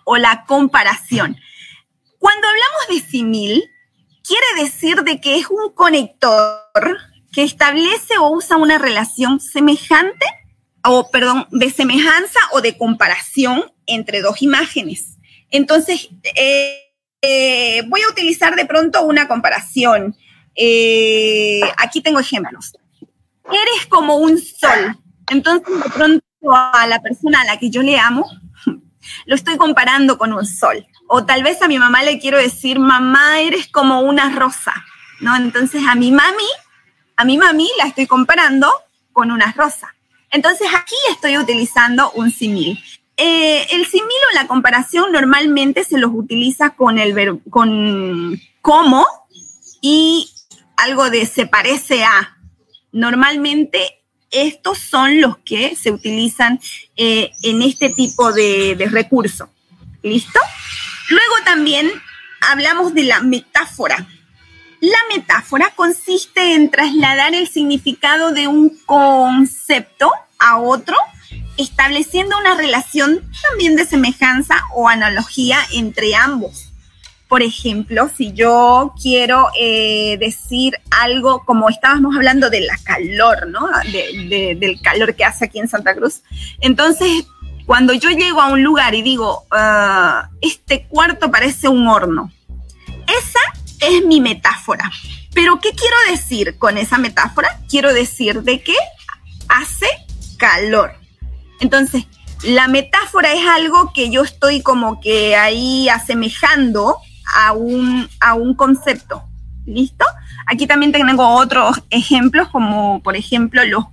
o 0.04 0.16
la 0.16 0.44
comparación. 0.46 1.36
Cuando 2.18 2.48
hablamos 2.48 3.04
de 3.04 3.10
simil, 3.10 3.64
quiere 4.22 4.64
decir 4.64 5.02
de 5.02 5.20
que 5.20 5.36
es 5.36 5.46
un 5.48 5.72
conector 5.72 6.98
que 7.32 7.42
establece 7.42 8.18
o 8.18 8.30
usa 8.30 8.56
una 8.56 8.78
relación 8.78 9.40
semejante 9.40 10.26
o, 10.84 11.10
perdón, 11.10 11.46
de 11.50 11.70
semejanza 11.70 12.40
o 12.52 12.60
de 12.60 12.76
comparación 12.76 13.72
entre 13.86 14.20
dos 14.20 14.42
imágenes. 14.42 15.18
Entonces, 15.50 16.08
eh, 16.36 16.90
eh, 17.22 17.82
voy 17.88 18.00
a 18.02 18.10
utilizar 18.10 18.56
de 18.56 18.66
pronto 18.66 19.02
una 19.02 19.28
comparación. 19.28 20.16
Eh, 20.54 21.60
aquí 21.76 22.00
tengo 22.00 22.18
ejemplos. 22.20 22.72
Eres 23.46 23.86
como 23.88 24.16
un 24.16 24.38
sol. 24.38 24.96
Entonces, 25.28 25.66
de 25.66 25.90
pronto 25.90 26.24
a 26.48 26.86
la 26.86 27.00
persona 27.00 27.42
a 27.42 27.44
la 27.44 27.58
que 27.58 27.70
yo 27.70 27.82
le 27.82 27.98
amo, 27.98 28.26
lo 29.26 29.34
estoy 29.34 29.56
comparando 29.56 30.18
con 30.18 30.32
un 30.32 30.46
sol. 30.46 30.86
O 31.06 31.24
tal 31.24 31.42
vez 31.42 31.60
a 31.62 31.68
mi 31.68 31.78
mamá 31.78 32.02
le 32.02 32.18
quiero 32.18 32.38
decir, 32.38 32.78
mamá, 32.78 33.40
eres 33.40 33.68
como 33.68 34.00
una 34.00 34.30
rosa, 34.30 34.72
¿no? 35.20 35.34
Entonces 35.36 35.82
a 35.88 35.94
mi 35.94 36.12
mami, 36.12 36.48
a 37.16 37.24
mi 37.24 37.36
mami 37.36 37.68
la 37.78 37.84
estoy 37.84 38.06
comparando 38.06 38.70
con 39.12 39.30
una 39.30 39.52
rosa. 39.52 39.94
Entonces 40.30 40.68
aquí 40.74 40.94
estoy 41.10 41.36
utilizando 41.36 42.10
un 42.12 42.30
simil. 42.30 42.82
Eh, 43.16 43.66
el 43.72 43.84
simil 43.86 44.16
o 44.32 44.34
la 44.34 44.46
comparación 44.46 45.12
normalmente 45.12 45.84
se 45.84 45.98
los 45.98 46.10
utiliza 46.14 46.70
con 46.70 46.98
el 46.98 47.12
verbo, 47.12 47.40
con 47.50 48.40
como 48.62 49.06
y 49.82 50.30
algo 50.76 51.10
de 51.10 51.26
se 51.26 51.46
parece 51.46 52.04
a. 52.04 52.38
Normalmente 52.92 53.99
estos 54.30 54.78
son 54.78 55.20
los 55.20 55.38
que 55.38 55.76
se 55.76 55.90
utilizan 55.90 56.60
eh, 56.96 57.32
en 57.42 57.62
este 57.62 57.90
tipo 57.90 58.32
de, 58.32 58.76
de 58.76 58.86
recurso. 58.86 59.50
¿Listo? 60.02 60.40
Luego 61.10 61.34
también 61.44 61.90
hablamos 62.40 62.94
de 62.94 63.04
la 63.04 63.20
metáfora. 63.20 64.06
La 64.80 64.98
metáfora 65.14 65.72
consiste 65.76 66.54
en 66.54 66.70
trasladar 66.70 67.34
el 67.34 67.48
significado 67.48 68.32
de 68.32 68.46
un 68.46 68.78
concepto 68.86 70.10
a 70.38 70.58
otro, 70.58 70.96
estableciendo 71.58 72.38
una 72.38 72.54
relación 72.54 73.30
también 73.50 73.76
de 73.76 73.84
semejanza 73.84 74.62
o 74.74 74.88
analogía 74.88 75.58
entre 75.72 76.14
ambos. 76.14 76.69
Por 77.30 77.44
ejemplo, 77.44 78.10
si 78.14 78.32
yo 78.32 78.92
quiero 79.00 79.46
eh, 79.56 80.16
decir 80.18 80.74
algo 80.90 81.44
como 81.44 81.68
estábamos 81.68 82.16
hablando 82.16 82.50
de 82.50 82.60
la 82.62 82.76
calor, 82.82 83.46
¿no? 83.46 83.68
del 83.92 84.80
calor 84.82 85.14
que 85.14 85.24
hace 85.24 85.44
aquí 85.44 85.60
en 85.60 85.68
Santa 85.68 85.94
Cruz. 85.94 86.22
Entonces, 86.60 87.24
cuando 87.66 87.92
yo 87.92 88.10
llego 88.10 88.40
a 88.40 88.48
un 88.48 88.64
lugar 88.64 88.96
y 88.96 89.02
digo, 89.02 89.44
ah, 89.52 90.28
este 90.40 90.86
cuarto 90.88 91.30
parece 91.30 91.68
un 91.68 91.86
horno, 91.86 92.32
esa 93.06 93.86
es 93.88 94.04
mi 94.04 94.20
metáfora. 94.20 94.90
Pero, 95.32 95.60
¿qué 95.60 95.70
quiero 95.70 95.96
decir 96.10 96.58
con 96.58 96.78
esa 96.78 96.98
metáfora? 96.98 97.60
Quiero 97.68 97.94
decir 97.94 98.42
de 98.42 98.60
que 98.60 98.74
hace 99.48 99.86
calor. 100.36 100.94
Entonces, 101.60 102.06
la 102.42 102.66
metáfora 102.66 103.32
es 103.34 103.46
algo 103.46 103.92
que 103.92 104.10
yo 104.10 104.24
estoy 104.24 104.62
como 104.62 105.00
que 105.00 105.36
ahí 105.36 105.88
asemejando 105.88 106.96
a 107.34 107.52
un, 107.52 108.08
a 108.20 108.34
un 108.34 108.54
concepto. 108.54 109.24
¿Listo? 109.66 110.04
Aquí 110.46 110.66
también 110.66 110.90
tengo 110.90 111.28
otros 111.36 111.82
ejemplos, 111.90 112.48
como 112.48 113.02
por 113.02 113.14
ejemplo 113.14 113.62
los 113.64 113.84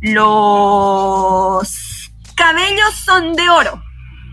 los 0.00 1.68
cabellos 2.34 2.94
son 3.04 3.34
de 3.34 3.48
oro, 3.48 3.82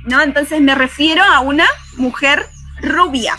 ¿no? 0.05 0.21
Entonces 0.21 0.61
me 0.61 0.75
refiero 0.75 1.23
a 1.23 1.39
una 1.39 1.65
mujer 1.97 2.45
rubia, 2.81 3.37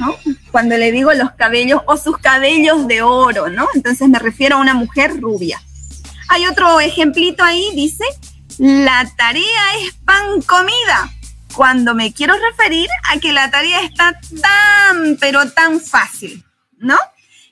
¿no? 0.00 0.14
Cuando 0.50 0.76
le 0.76 0.90
digo 0.90 1.12
los 1.12 1.32
cabellos 1.32 1.82
o 1.86 1.96
sus 1.96 2.18
cabellos 2.18 2.88
de 2.88 3.02
oro, 3.02 3.48
¿no? 3.48 3.68
Entonces 3.74 4.08
me 4.08 4.18
refiero 4.18 4.56
a 4.56 4.60
una 4.60 4.74
mujer 4.74 5.20
rubia. 5.20 5.62
Hay 6.28 6.46
otro 6.46 6.80
ejemplito 6.80 7.44
ahí, 7.44 7.70
dice, 7.74 8.04
la 8.58 9.08
tarea 9.16 9.62
es 9.82 9.94
pan 10.04 10.40
comida. 10.46 11.12
Cuando 11.56 11.94
me 11.94 12.12
quiero 12.12 12.34
referir 12.50 12.88
a 13.10 13.18
que 13.18 13.32
la 13.32 13.50
tarea 13.50 13.80
está 13.80 14.20
tan, 14.42 15.16
pero 15.18 15.50
tan 15.50 15.80
fácil, 15.80 16.44
¿no? 16.76 16.98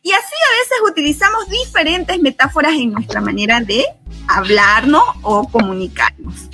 Y 0.03 0.13
así 0.13 0.35
a 0.35 0.53
veces 0.59 0.91
utilizamos 0.91 1.49
diferentes 1.49 2.21
metáforas 2.21 2.75
en 2.75 2.93
nuestra 2.93 3.23
manera 3.23 3.61
de 3.61 3.83
hablarnos 4.29 5.03
o 5.23 5.49
comunicarnos. 5.49 6.51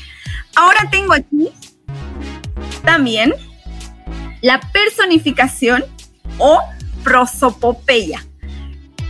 Ahora 0.54 0.88
tengo 0.92 1.12
aquí 1.12 1.50
también 2.84 3.34
la 4.42 4.60
personificación 4.72 5.84
o 6.38 6.60
prosopopeya. 7.02 8.24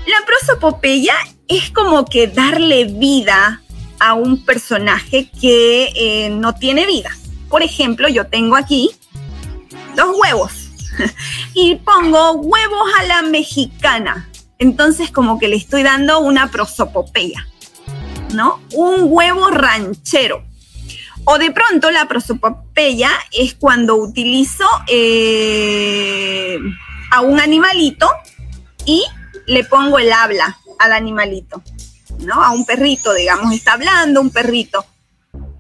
La 0.07 0.25
prosopopeya 0.25 1.15
es 1.47 1.71
como 1.71 2.07
que 2.07 2.27
darle 2.27 2.85
vida 2.85 3.61
a 3.99 4.15
un 4.15 4.47
personaje 4.47 5.31
que 5.39 5.93
eh, 5.95 6.31
no 6.31 6.55
tiene 6.55 6.87
vida. 6.87 7.11
Por 7.51 7.63
ejemplo, 7.63 8.09
yo 8.09 8.29
tengo 8.29 8.57
aquí 8.57 8.91
dos 9.97 10.17
huevos 10.17 10.71
y 11.55 11.75
pongo 11.75 12.35
huevos 12.35 12.91
a 12.99 13.03
la 13.05 13.23
mexicana. 13.23 14.31
Entonces 14.59 15.11
como 15.11 15.39
que 15.39 15.49
le 15.49 15.57
estoy 15.57 15.83
dando 15.83 16.21
una 16.21 16.51
prosopopeya, 16.51 17.47
¿no? 18.35 18.61
Un 18.73 19.07
huevo 19.09 19.51
ranchero. 19.51 20.45
O 21.25 21.39
de 21.39 21.51
pronto 21.51 21.91
la 21.91 22.07
prosopopeya 22.07 23.11
es 23.33 23.55
cuando 23.55 23.97
utilizo 23.97 24.65
eh, 24.87 26.57
a 27.11 27.21
un 27.21 27.41
animalito 27.41 28.09
y 28.87 29.03
le 29.47 29.65
pongo 29.65 29.99
el 29.99 30.13
habla 30.13 30.59
al 30.79 30.93
animalito, 30.93 31.63
¿no? 32.21 32.43
A 32.43 32.51
un 32.51 32.65
perrito, 32.65 33.13
digamos, 33.13 33.53
está 33.53 33.73
hablando 33.73 34.21
un 34.21 34.31
perrito. 34.31 34.85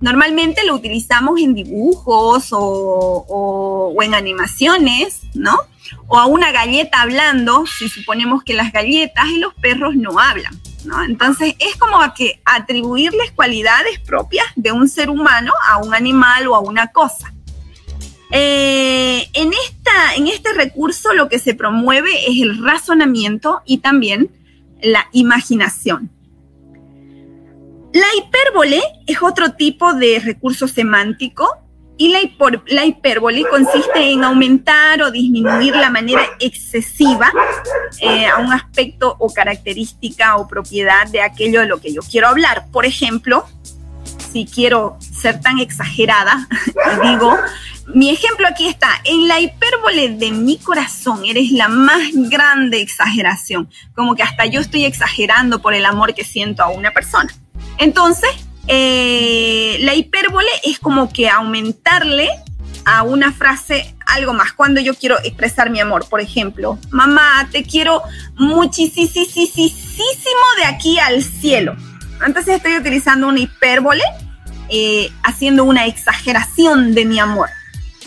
Normalmente 0.00 0.64
lo 0.64 0.74
utilizamos 0.74 1.40
en 1.40 1.54
dibujos 1.54 2.48
o, 2.52 3.94
en 4.00 4.14
animaciones, 4.14 5.20
¿no? 5.34 5.58
O 6.06 6.18
a 6.18 6.26
una 6.26 6.52
galleta 6.52 7.02
hablando, 7.02 7.64
si 7.66 7.88
suponemos 7.88 8.42
que 8.42 8.54
las 8.54 8.72
galletas 8.72 9.28
y 9.28 9.38
los 9.38 9.52
perros 9.54 9.94
no 9.96 10.18
hablan, 10.18 10.58
¿no? 10.84 11.02
Entonces 11.02 11.54
es 11.58 11.76
como 11.76 11.98
que 12.14 12.40
atribuirles 12.46 13.32
cualidades 13.32 13.98
propias 14.00 14.46
de 14.56 14.72
un 14.72 14.88
ser 14.88 15.10
humano 15.10 15.52
a 15.68 15.78
un 15.78 15.94
animal 15.94 16.48
o 16.48 16.54
a 16.54 16.60
una 16.60 16.88
cosa. 16.92 17.34
Eh, 18.32 19.28
en, 19.34 19.52
esta, 19.52 20.14
en 20.16 20.28
este 20.28 20.54
recurso 20.54 21.12
lo 21.12 21.28
que 21.28 21.40
se 21.40 21.54
promueve 21.54 22.10
es 22.26 22.40
el 22.40 22.64
razonamiento 22.64 23.60
y 23.66 23.78
también 23.78 24.30
la 24.80 25.08
imaginación. 25.12 26.10
La 27.92 28.06
hipérbole 28.16 28.80
es 29.06 29.20
otro 29.20 29.52
tipo 29.52 29.94
de 29.94 30.20
recurso 30.20 30.68
semántico 30.68 31.48
y 31.96 32.08
la, 32.08 32.20
la, 32.68 32.86
hipérbole 32.86 33.44
consiste 33.50 34.12
en 34.12 34.24
aumentar 34.24 35.02
o 35.02 35.10
disminuir 35.10 35.74
la 35.74 35.90
manera 35.90 36.22
excesiva 36.38 37.30
eh, 38.00 38.26
a 38.26 38.38
un 38.38 38.52
aspecto 38.52 39.16
o 39.18 39.30
característica 39.32 40.36
o 40.36 40.48
propiedad 40.48 41.06
de 41.08 41.20
aquello 41.20 41.60
de 41.60 41.66
lo 41.66 41.80
que 41.80 41.92
yo 41.92 42.00
quiero 42.00 42.28
hablar. 42.28 42.68
Por 42.72 42.86
ejemplo, 42.86 43.44
si 44.32 44.46
quiero 44.46 44.96
ser 45.00 45.40
tan 45.40 45.58
exagerada, 45.58 46.48
digo, 47.02 47.36
mi 47.92 48.10
ejemplo 48.10 48.46
aquí 48.46 48.68
está, 48.68 48.88
en 49.04 49.26
la 49.26 49.40
hipérbole 49.40 50.10
de 50.10 50.30
mi 50.30 50.58
corazón 50.58 51.24
eres 51.26 51.50
la 51.50 51.68
más 51.68 52.00
grande 52.14 52.80
exageración, 52.80 53.68
como 53.94 54.14
que 54.14 54.22
hasta 54.22 54.46
yo 54.46 54.60
estoy 54.60 54.84
exagerando 54.84 55.60
por 55.60 55.74
el 55.74 55.84
amor 55.84 56.14
que 56.14 56.24
siento 56.24 56.62
a 56.62 56.68
una 56.68 56.92
persona. 56.92 57.30
Entonces, 57.80 58.28
eh, 58.68 59.78
la 59.80 59.94
hipérbole 59.94 60.50
es 60.64 60.78
como 60.78 61.10
que 61.10 61.30
aumentarle 61.30 62.28
a 62.84 63.02
una 63.02 63.32
frase 63.32 63.96
algo 64.06 64.34
más. 64.34 64.52
Cuando 64.52 64.82
yo 64.82 64.94
quiero 64.94 65.18
expresar 65.24 65.70
mi 65.70 65.80
amor, 65.80 66.06
por 66.08 66.20
ejemplo, 66.20 66.78
mamá, 66.90 67.48
te 67.50 67.64
quiero 67.64 68.02
muchísimo 68.36 69.24
de 70.58 70.64
aquí 70.66 70.98
al 70.98 71.22
cielo. 71.22 71.74
Entonces 72.24 72.56
estoy 72.56 72.76
utilizando 72.76 73.28
una 73.28 73.40
hipérbole, 73.40 74.04
eh, 74.68 75.10
haciendo 75.22 75.64
una 75.64 75.86
exageración 75.86 76.94
de 76.94 77.06
mi 77.06 77.18
amor, 77.18 77.48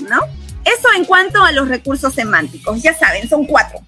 ¿no? 0.07 0.19
Eso 0.65 0.87
en 0.95 1.05
cuanto 1.05 1.43
a 1.43 1.51
los 1.51 1.67
recursos 1.67 2.13
semánticos. 2.13 2.83
Ya 2.83 2.93
saben, 2.93 3.27
son 3.27 3.45
cuatro. 3.45 3.79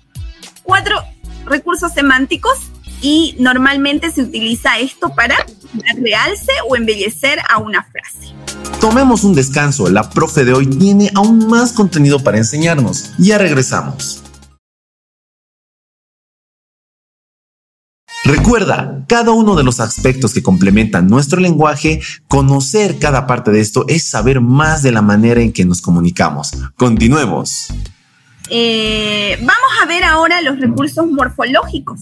Cuatro 0.63 1.03
recursos 1.45 1.93
semánticos 1.93 2.71
y 3.01 3.35
normalmente 3.39 4.11
se 4.11 4.23
utiliza 4.23 4.79
esto 4.79 5.13
para 5.15 5.35
dar 5.37 5.95
realce 6.01 6.51
o 6.69 6.75
embellecer 6.75 7.39
a 7.49 7.57
una 7.59 7.83
frase. 7.83 8.33
Tomemos 8.79 9.23
un 9.23 9.33
descanso, 9.33 9.89
la 9.89 10.09
profe 10.09 10.45
de 10.45 10.53
hoy 10.53 10.67
tiene 10.67 11.11
aún 11.15 11.47
más 11.47 11.73
contenido 11.73 12.19
para 12.19 12.37
enseñarnos. 12.37 13.11
Ya 13.17 13.37
regresamos. 13.37 14.21
Recuerda, 18.25 19.05
cada 19.07 19.31
uno 19.31 19.55
de 19.55 19.63
los 19.63 19.79
aspectos 19.79 20.33
que 20.33 20.41
complementan 20.41 21.07
nuestro 21.07 21.39
lenguaje, 21.39 22.01
conocer 22.27 22.97
cada 22.97 23.27
parte 23.27 23.51
de 23.51 23.59
esto 23.61 23.85
es 23.87 24.03
saber 24.03 24.41
más 24.41 24.81
de 24.81 24.91
la 24.91 25.03
manera 25.03 25.41
en 25.41 25.53
que 25.53 25.63
nos 25.63 25.79
comunicamos. 25.79 26.51
Continuemos. 26.75 27.67
Eh, 28.49 29.37
vamos 29.41 29.69
a 29.79 29.85
ver 29.85 30.03
ahora 30.03 30.41
los 30.41 30.59
recursos 30.59 31.05
morfológicos. 31.05 31.99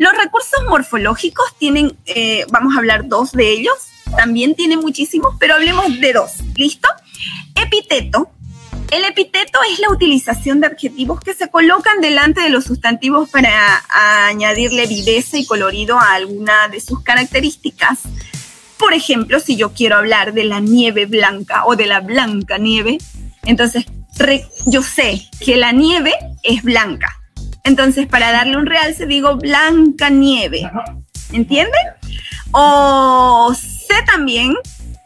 Los 0.00 0.16
recursos 0.16 0.64
morfológicos 0.66 1.44
tienen, 1.58 1.94
eh, 2.06 2.46
vamos 2.48 2.74
a 2.74 2.78
hablar 2.78 3.06
dos 3.06 3.32
de 3.32 3.50
ellos, 3.50 3.74
también 4.16 4.54
tiene 4.54 4.78
muchísimos, 4.78 5.34
pero 5.38 5.52
hablemos 5.52 6.00
de 6.00 6.14
dos. 6.14 6.36
¿Listo? 6.56 6.88
Epiteto. 7.54 8.30
El 8.90 9.04
epiteto 9.04 9.58
es 9.70 9.78
la 9.78 9.90
utilización 9.90 10.62
de 10.62 10.68
adjetivos 10.68 11.20
que 11.20 11.34
se 11.34 11.50
colocan 11.50 12.00
delante 12.00 12.40
de 12.40 12.48
los 12.48 12.64
sustantivos 12.64 13.28
para 13.28 13.84
añadirle 14.26 14.86
viveza 14.86 15.36
y 15.36 15.44
colorido 15.44 15.98
a 15.98 16.14
alguna 16.14 16.68
de 16.68 16.80
sus 16.80 17.02
características. 17.02 17.98
Por 18.78 18.94
ejemplo, 18.94 19.38
si 19.38 19.56
yo 19.56 19.74
quiero 19.74 19.96
hablar 19.96 20.32
de 20.32 20.44
la 20.44 20.60
nieve 20.60 21.04
blanca 21.04 21.66
o 21.66 21.76
de 21.76 21.84
la 21.84 22.00
blanca 22.00 22.56
nieve, 22.56 22.96
entonces 23.44 23.84
yo 24.64 24.82
sé 24.82 25.28
que 25.44 25.56
la 25.56 25.72
nieve 25.72 26.14
es 26.42 26.62
blanca. 26.62 27.19
Entonces, 27.64 28.06
para 28.06 28.32
darle 28.32 28.56
un 28.56 28.66
real 28.66 28.94
se 28.94 29.06
digo 29.06 29.36
Blanca 29.36 30.10
Nieve. 30.10 30.70
¿Entienden? 31.32 31.80
O 32.52 33.54
sé 33.54 34.02
también, 34.06 34.54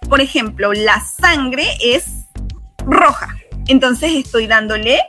por 0.08 0.20
ejemplo, 0.20 0.72
la 0.72 1.00
sangre 1.00 1.66
es 1.82 2.04
roja. 2.86 3.36
Entonces 3.66 4.12
estoy 4.14 4.46
dándole, 4.46 5.00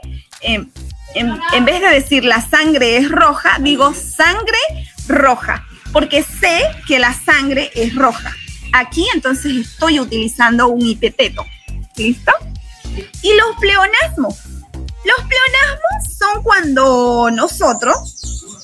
em, 0.41 0.69
em, 1.13 1.37
en 1.53 1.65
vez 1.65 1.81
de 1.81 1.89
decir 1.89 2.25
la 2.25 2.41
sangre 2.41 2.97
es 2.97 3.09
roja, 3.09 3.57
digo 3.59 3.93
sangre 3.93 4.57
roja, 5.07 5.65
porque 5.91 6.23
sé 6.23 6.61
que 6.87 6.99
la 6.99 7.13
sangre 7.13 7.71
es 7.75 7.95
roja. 7.95 8.33
Aquí 8.73 9.05
entonces 9.13 9.55
estoy 9.55 9.99
utilizando 9.99 10.67
un 10.67 10.81
hipeteto. 10.81 11.45
¿Listo? 11.95 12.33
Y 13.21 13.33
los 13.35 13.55
pleonasmos. 13.59 14.44
Los 15.05 15.17
pleonasmos 15.27 16.17
son 16.17 16.41
cuando 16.41 17.29
nosotros 17.29 18.57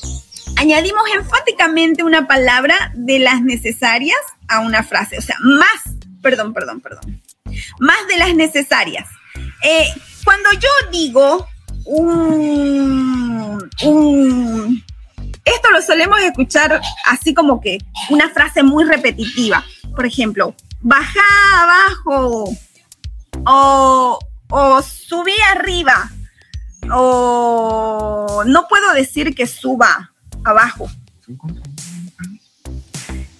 añadimos 0.58 1.04
enfáticamente 1.14 2.04
una 2.04 2.28
palabra 2.28 2.92
de 2.96 3.20
las 3.20 3.44
necesarias 3.44 4.18
a 4.48 4.62
una 4.62 4.82
frase, 4.82 5.20
o 5.20 5.22
sea, 5.22 5.36
más, 5.42 5.96
perdón, 6.24 6.52
perdón, 6.54 6.82
perdón, 6.82 7.22
más 7.80 8.08
de 8.08 8.18
las 8.18 8.34
necesarias. 8.34 9.08
Eh, 9.64 9.86
cuando 10.24 10.50
yo 10.54 10.70
digo 10.92 11.48
un, 11.86 13.70
un, 13.84 14.84
esto 15.46 15.70
lo 15.70 15.82
solemos 15.84 16.22
escuchar 16.22 16.82
así 17.06 17.36
como 17.36 17.62
que 17.62 17.78
una 18.10 18.30
frase 18.30 18.64
muy 18.64 18.86
repetitiva. 18.86 19.64
Por 19.96 20.08
ejemplo, 20.08 20.56
baja 20.80 21.22
abajo 21.62 22.52
o, 23.46 24.20
o 24.50 24.82
subí 24.82 25.36
arriba 25.52 26.10
o 26.92 28.44
no 28.46 28.68
puedo 28.68 28.94
decir 28.94 29.36
que 29.36 29.48
suba 29.48 30.12
abajo. 30.44 30.90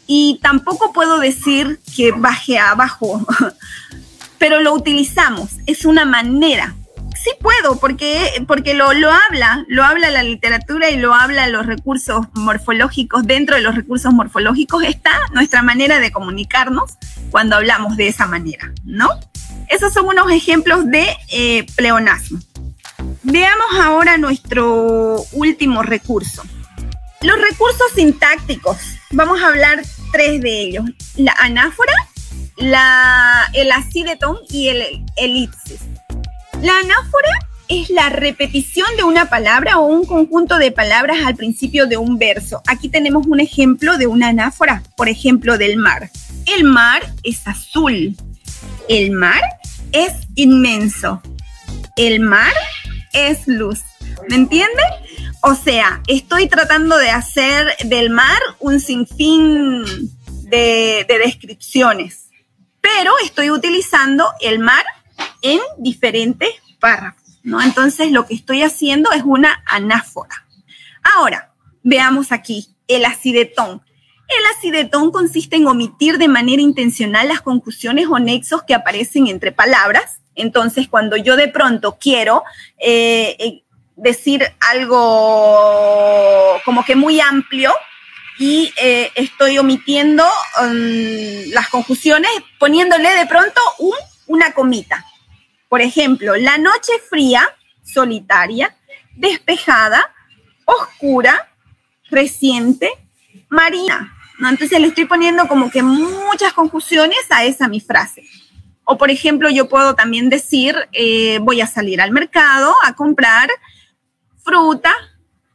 Y 0.08 0.40
tampoco 0.42 0.92
puedo 0.92 1.20
decir 1.20 1.80
que 1.96 2.12
baje 2.12 2.60
abajo, 2.60 3.26
pero 4.38 4.60
lo 4.60 4.74
utilizamos. 4.74 5.52
Es 5.66 5.86
una 5.86 6.06
manera. 6.06 6.76
sí 7.16 7.32
puedo, 7.40 7.80
porque, 7.80 8.44
porque 8.48 8.74
lo, 8.74 8.94
lo 8.94 9.12
habla, 9.12 9.64
lo 9.68 9.84
habla 9.84 10.10
la 10.10 10.24
literatura 10.24 10.90
y 10.90 10.98
lo 10.98 11.14
habla 11.14 11.48
los 11.48 11.66
recursos 11.66 12.26
morfológicos. 12.34 13.24
Dentro 13.24 13.56
de 13.56 13.62
los 13.62 13.76
recursos 13.76 14.12
morfológicos 14.14 14.84
está 14.84 15.12
nuestra 15.34 15.62
manera 15.62 16.00
de 16.00 16.12
comunicarnos 16.12 16.98
cuando 17.30 17.56
hablamos 17.56 17.96
de 17.96 18.08
esa 18.08 18.28
manera, 18.28 18.74
¿no? 18.84 19.10
Esos 19.70 19.94
son 19.94 20.08
unos 20.08 20.30
ejemplos 20.32 20.86
de 20.88 21.08
eh, 21.32 21.66
pleonasmo. 21.78 22.40
Veamos 23.24 23.68
ahora 23.80 24.18
nuestro 24.18 25.24
último 25.34 25.84
recurso. 25.84 26.44
Los 27.22 27.40
recursos 27.40 27.92
sintácticos. 27.94 28.78
Vamos 29.12 29.42
a 29.42 29.48
hablar 29.48 29.84
tres 30.12 30.42
de 30.42 30.62
ellos. 30.62 30.86
La 31.18 31.34
anáfora, 31.40 31.94
el 32.58 33.72
acidetón 33.72 34.40
y 34.50 34.70
el 34.70 35.06
elipsis. 35.18 35.82
La 36.64 36.80
anáfora 36.80 37.30
es 37.68 37.92
la 37.92 38.10
repetición 38.10 38.88
de 38.98 39.04
una 39.04 39.30
palabra 39.30 39.78
o 39.78 39.86
un 39.86 40.06
conjunto 40.06 40.58
de 40.58 40.72
palabras 40.72 41.20
al 41.24 41.36
principio 41.36 41.86
de 41.86 41.98
un 41.98 42.18
verso. 42.18 42.64
Aquí 42.68 42.90
tenemos 42.90 43.28
un 43.28 43.40
ejemplo 43.40 44.00
de 44.00 44.08
una 44.08 44.30
anáfora, 44.30 44.82
por 44.98 45.10
ejemplo, 45.10 45.60
del 45.60 45.78
mar. 45.78 46.10
El 46.48 46.64
mar 46.64 47.04
es 47.22 47.48
azul. 47.48 48.18
El 48.90 49.12
mar 49.12 49.42
es 49.92 50.12
inmenso. 50.36 51.22
El 51.96 52.20
mar 52.20 52.54
es 53.14 53.48
luz. 53.48 53.80
¿Me 54.30 54.36
entienden? 54.36 54.86
O 55.42 55.56
sea, 55.56 56.02
estoy 56.08 56.48
tratando 56.48 56.98
de 56.98 57.10
hacer 57.10 57.76
del 57.86 58.10
mar 58.10 58.40
un 58.60 58.80
sinfín 58.80 59.84
de, 60.44 61.06
de 61.08 61.18
descripciones, 61.20 62.30
pero 62.80 63.12
estoy 63.24 63.50
utilizando 63.50 64.26
el 64.42 64.60
mar 64.60 64.84
en 65.42 65.60
diferentes 65.78 66.50
párrafos, 66.80 67.40
¿no? 67.44 67.62
Entonces 67.62 68.12
lo 68.12 68.26
que 68.26 68.34
estoy 68.34 68.64
haciendo 68.64 69.12
es 69.12 69.24
una 69.24 69.64
anáfora. 69.66 70.46
Ahora, 71.16 71.54
veamos 71.84 72.32
aquí 72.32 72.76
el 72.88 73.06
acidetón. 73.06 73.82
El 74.28 74.46
acidetón 74.58 75.12
consiste 75.12 75.58
en 75.58 75.68
omitir 75.68 76.18
de 76.18 76.28
manera 76.28 76.62
intencional 76.62 77.28
las 77.28 77.42
conjunciones 77.42 78.08
o 78.08 78.20
nexos 78.20 78.64
que 78.64 78.74
aparecen 78.74 79.28
entre 79.28 79.52
palabras. 79.52 80.21
Entonces, 80.36 80.88
cuando 80.88 81.18
yo 81.18 81.36
de 81.36 81.48
pronto 81.48 81.98
quiero 82.00 82.44
eh, 82.78 83.36
eh, 83.40 83.64
decir 83.96 84.44
algo 84.72 86.60
como 86.64 86.84
que 86.86 86.96
muy 86.96 87.20
amplio 87.20 87.74
y 88.40 88.74
eh, 88.82 89.12
estoy 89.16 89.58
omitiendo 89.60 90.26
um, 90.62 91.52
las 91.52 91.70
conjunciones, 91.70 92.32
poniéndole 92.58 93.10
de 93.10 93.28
pronto 93.28 93.62
un, 93.80 93.96
una 94.28 94.54
comita. 94.54 95.06
Por 95.70 95.82
ejemplo, 95.82 96.36
la 96.36 96.58
noche 96.58 96.94
fría, 97.10 97.48
solitaria, 97.84 98.76
despejada, 99.16 100.12
oscura, 100.66 101.50
reciente, 102.10 102.90
marina. 103.50 104.18
Entonces 104.50 104.80
le 104.80 104.88
estoy 104.88 105.06
poniendo 105.06 105.48
como 105.48 105.70
que 105.70 105.84
muchas 105.84 106.54
conjunciones 106.54 107.20
a 107.30 107.44
esa 107.44 107.68
mi 107.68 107.80
frase. 107.80 108.24
O 108.84 108.98
por 108.98 109.12
ejemplo, 109.12 109.50
yo 109.50 109.70
puedo 109.70 109.96
también 109.96 110.30
decir, 110.30 110.76
eh, 110.92 111.40
voy 111.42 111.62
a 111.62 111.68
salir 111.68 112.02
al 112.02 112.12
mercado 112.12 112.74
a 112.84 112.94
comprar 112.94 113.50
fruta, 114.44 114.94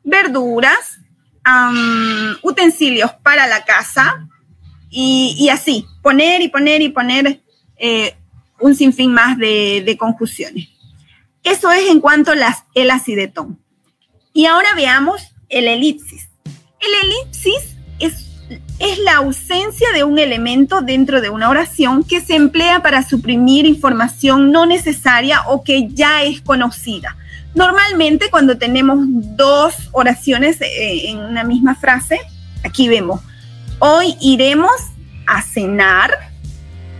verduras, 0.04 0.98
utensilios 2.42 3.12
para 3.22 3.46
la 3.46 3.64
casa 3.64 4.28
y, 4.90 5.48
así, 5.50 5.86
poner 6.02 6.42
y 6.42 6.48
poner 6.48 6.82
y 6.82 6.88
poner 6.88 7.40
eh, 7.76 8.16
un 8.58 8.74
sinfín 8.74 9.12
más 9.12 9.38
de, 9.38 9.96
conjunciones. 9.98 10.68
Eso 11.42 11.70
es 11.70 11.88
en 11.88 12.00
cuanto 12.00 12.32
a 12.32 12.34
las, 12.34 12.64
el 12.74 12.90
acidetón. 12.90 13.60
Y 14.32 14.46
ahora 14.46 14.74
veamos 14.74 15.22
el 15.48 15.68
elipsis. 15.68 16.28
El 16.80 17.08
elipsis 17.08 17.76
es, 18.00 18.25
es 18.78 18.98
la 18.98 19.16
ausencia 19.16 19.90
de 19.92 20.04
un 20.04 20.18
elemento 20.18 20.82
dentro 20.82 21.20
de 21.20 21.30
una 21.30 21.48
oración 21.48 22.04
que 22.04 22.20
se 22.20 22.34
emplea 22.34 22.82
para 22.82 23.02
suprimir 23.02 23.66
información 23.66 24.52
no 24.52 24.66
necesaria 24.66 25.42
o 25.46 25.64
que 25.64 25.88
ya 25.88 26.22
es 26.22 26.40
conocida. 26.40 27.16
Normalmente 27.54 28.30
cuando 28.30 28.58
tenemos 28.58 28.98
dos 29.00 29.74
oraciones 29.92 30.60
eh, 30.60 31.08
en 31.08 31.18
una 31.18 31.42
misma 31.42 31.74
frase, 31.74 32.20
aquí 32.64 32.88
vemos, 32.88 33.20
hoy 33.78 34.14
iremos 34.20 34.72
a 35.26 35.40
cenar 35.40 36.10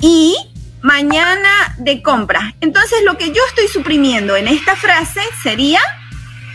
y 0.01 0.35
mañana 0.81 1.75
de 1.77 2.01
compra. 2.03 2.55
Entonces 2.63 2.99
lo 3.05 3.19
que 3.19 3.29
yo 3.29 3.43
estoy 3.49 3.69
suprimiendo 3.69 4.35
en 4.35 4.49
esta 4.49 4.77
frase 4.77 5.21
sería 5.43 5.81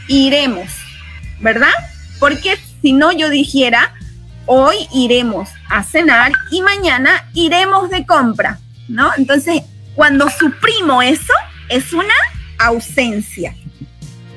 iremos, 0.07 0.67
¿verdad? 1.39 1.73
Porque 2.19 2.57
si 2.81 2.93
no 2.93 3.11
yo 3.11 3.29
dijera 3.29 3.93
hoy 4.45 4.75
iremos 4.93 5.49
a 5.69 5.83
cenar 5.83 6.31
y 6.51 6.61
mañana 6.61 7.27
iremos 7.33 7.89
de 7.89 8.05
compra, 8.05 8.59
¿no? 8.87 9.11
Entonces 9.17 9.63
cuando 9.95 10.29
suprimo 10.29 11.01
eso 11.01 11.33
es 11.69 11.93
una 11.93 12.13
ausencia. 12.59 13.55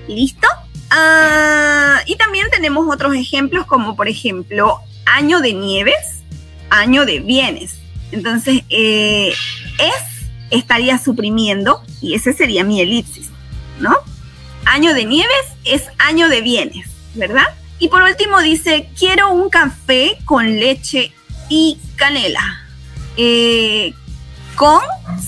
¿Listo? 0.08 0.48
Ah, 0.90 2.00
y 2.06 2.16
también 2.16 2.46
tenemos 2.50 2.86
otros 2.92 3.14
ejemplos 3.14 3.66
como 3.66 3.96
por 3.96 4.08
ejemplo 4.08 4.80
año 5.06 5.40
de 5.40 5.54
nieves, 5.54 6.22
año 6.70 7.04
de 7.04 7.20
bienes. 7.20 7.78
Entonces, 8.12 8.62
eh, 8.70 9.34
es 9.78 10.14
estaría 10.50 10.98
suprimiendo 10.98 11.82
y 12.00 12.14
ese 12.14 12.32
sería 12.32 12.64
mi 12.64 12.80
elipsis, 12.80 13.30
¿no? 13.80 13.92
Año 14.66 14.94
de 14.94 15.04
nieves 15.04 15.46
es 15.64 15.84
año 15.98 16.28
de 16.28 16.40
bienes, 16.42 16.88
¿verdad? 17.14 17.46
Y 17.78 17.88
por 17.88 18.02
último 18.02 18.40
dice, 18.40 18.88
quiero 18.98 19.30
un 19.30 19.50
café 19.50 20.18
con 20.24 20.56
leche 20.56 21.12
y 21.48 21.78
canela. 21.96 22.60
Eh, 23.16 23.94
con 24.56 24.80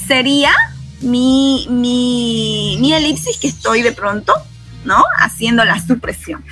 sería 0.06 0.52
mi, 1.00 1.66
mi, 1.68 2.78
mi 2.80 2.92
elipsis 2.92 3.38
que 3.38 3.48
estoy 3.48 3.82
de 3.82 3.92
pronto, 3.92 4.34
¿no? 4.84 5.04
Haciendo 5.18 5.64
la 5.64 5.84
supresión. 5.84 6.44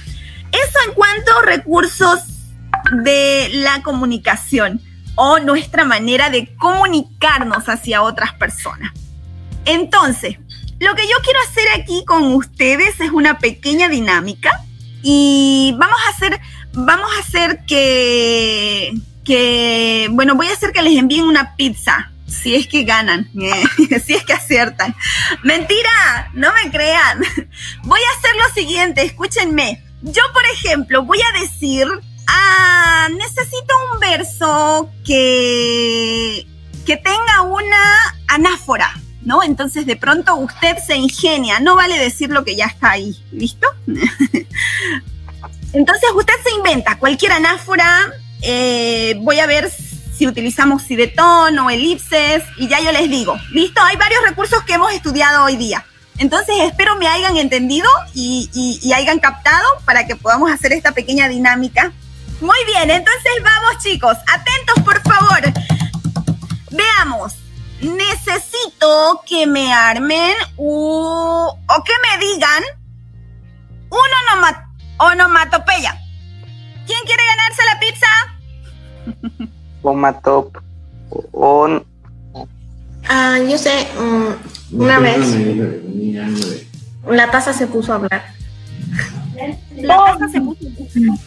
Eso 0.52 0.78
en 0.88 0.94
cuanto 0.94 1.38
a 1.38 1.46
recursos 1.46 2.20
de 3.02 3.50
la 3.52 3.82
comunicación 3.82 4.80
o 5.14 5.38
nuestra 5.38 5.84
manera 5.84 6.30
de 6.30 6.54
comunicarnos 6.56 7.68
hacia 7.68 8.02
otras 8.02 8.34
personas. 8.34 8.92
Entonces, 9.64 10.36
lo 10.80 10.94
que 10.94 11.02
yo 11.02 11.16
quiero 11.22 11.38
hacer 11.48 11.64
aquí 11.80 12.04
con 12.04 12.34
ustedes 12.34 13.00
es 13.00 13.10
una 13.10 13.38
pequeña 13.38 13.88
dinámica 13.88 14.63
y 15.04 15.74
vamos 15.78 15.98
a 16.04 16.08
hacer, 16.08 16.40
vamos 16.72 17.08
a 17.14 17.20
hacer 17.20 17.64
que, 17.66 18.92
que, 19.24 20.08
bueno, 20.10 20.34
voy 20.34 20.48
a 20.48 20.52
hacer 20.52 20.72
que 20.72 20.82
les 20.82 20.98
envíen 20.98 21.24
una 21.24 21.54
pizza, 21.54 22.10
si 22.26 22.56
es 22.56 22.66
que 22.66 22.82
ganan, 22.82 23.30
si 24.04 24.14
es 24.14 24.24
que 24.24 24.32
aciertan. 24.32 24.96
Mentira, 25.44 26.30
no 26.32 26.52
me 26.52 26.70
crean. 26.72 27.20
Voy 27.84 28.00
a 28.00 28.18
hacer 28.18 28.36
lo 28.36 28.54
siguiente, 28.54 29.02
escúchenme. 29.02 29.84
Yo, 30.02 30.22
por 30.32 30.44
ejemplo, 30.46 31.04
voy 31.04 31.18
a 31.20 31.40
decir 31.40 31.86
Ah, 32.26 33.08
necesito 33.16 33.74
un 33.92 34.00
verso 34.00 34.90
que, 35.04 36.46
que 36.86 36.96
tenga 36.96 37.42
una 37.42 37.94
anáfora, 38.28 38.92
¿no? 39.24 39.42
Entonces 39.42 39.86
de 39.86 39.96
pronto 39.96 40.36
usted 40.36 40.76
se 40.84 40.96
ingenia, 40.96 41.60
no 41.60 41.74
vale 41.76 41.98
decir 41.98 42.30
lo 42.30 42.44
que 42.44 42.56
ya 42.56 42.66
está 42.66 42.92
ahí, 42.92 43.16
¿listo? 43.32 43.66
Entonces 45.72 46.10
usted 46.14 46.34
se 46.44 46.54
inventa 46.54 46.98
cualquier 46.98 47.32
anáfora, 47.32 48.12
eh, 48.42 49.16
voy 49.20 49.40
a 49.40 49.46
ver 49.46 49.70
si 50.16 50.26
utilizamos 50.28 50.82
sidetón 50.82 51.58
o 51.58 51.70
elipses 51.70 52.44
y 52.56 52.68
ya 52.68 52.80
yo 52.80 52.92
les 52.92 53.10
digo, 53.10 53.36
¿listo? 53.50 53.82
Hay 53.82 53.96
varios 53.96 54.22
recursos 54.22 54.62
que 54.64 54.74
hemos 54.74 54.92
estudiado 54.92 55.44
hoy 55.44 55.56
día. 55.56 55.84
Entonces 56.18 56.54
espero 56.60 56.94
me 56.96 57.08
hayan 57.08 57.36
entendido 57.36 57.88
y, 58.14 58.48
y 58.54 58.92
hayan 58.92 59.18
captado 59.18 59.66
para 59.84 60.06
que 60.06 60.14
podamos 60.14 60.52
hacer 60.52 60.72
esta 60.72 60.92
pequeña 60.92 61.28
dinámica 61.28 61.92
muy 62.40 62.58
bien, 62.66 62.90
entonces 62.90 63.32
vamos 63.42 63.82
chicos, 63.82 64.16
atentos 64.26 64.84
por 64.84 65.00
favor. 65.02 65.40
Veamos, 66.70 67.34
necesito 67.84 69.22
que 69.26 69.46
me 69.46 69.72
armen 69.72 70.34
o 70.56 71.56
que 71.84 71.92
me 72.02 72.26
digan 72.26 72.62
un 73.90 74.10
onomatopeya. 74.98 76.00
¿Quién 76.86 76.98
quiere 77.04 77.22
ganarse 77.26 77.62
la 77.64 77.80
pizza? 77.80 78.06
Omatop. 79.82 80.58
On. 81.32 81.84
Ah, 83.08 83.38
yo 83.38 83.58
sé, 83.58 83.86
mm, 83.98 84.80
una 84.80 84.98
vez 84.98 85.20
la 87.06 87.30
taza 87.30 87.52
se 87.52 87.66
puso 87.66 87.92
a 87.92 87.96
hablar. 87.96 88.24
La 89.76 89.96
taza 89.96 90.28
se 90.28 90.40
puso 90.40 90.64
a 90.64 90.68
hablar. 90.68 91.18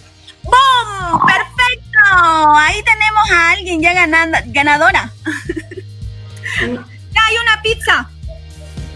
¡Bum! 0.43 1.21
¡Perfecto! 1.27 2.55
Ahí 2.55 2.81
tenemos 2.83 3.31
a 3.31 3.51
alguien 3.51 3.81
ya 3.81 3.93
ganando, 3.93 4.37
ganadora. 4.47 5.11
Hay 6.61 7.35
una 7.41 7.61
pizza. 7.61 8.09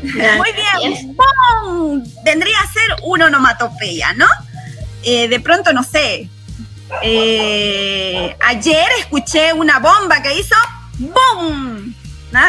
Muy 0.04 0.50
bien. 0.54 1.16
¡Pum! 1.16 2.04
Vendría 2.24 2.60
a 2.60 2.72
ser 2.72 2.96
una 3.04 3.28
onomatopeya, 3.28 4.14
¿no? 4.14 4.28
Eh, 5.04 5.28
de 5.28 5.40
pronto, 5.40 5.74
no 5.74 5.84
sé. 5.84 6.30
Eh, 7.04 8.36
ayer 8.42 8.88
escuché 9.00 9.54
una 9.54 9.80
bomba 9.80 10.22
que 10.22 10.38
hizo 10.38 10.56
¡Bum! 10.98 11.94